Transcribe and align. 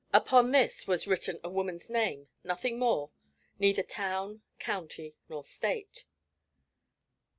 Upon 0.13 0.49
this 0.49 0.87
was 0.87 1.05
written 1.05 1.39
a 1.43 1.49
woman's 1.51 1.87
name, 1.87 2.27
nothing 2.43 2.79
more, 2.79 3.11
neither 3.59 3.83
town, 3.83 4.41
county, 4.57 5.15
nor 5.29 5.43
state. 5.45 6.05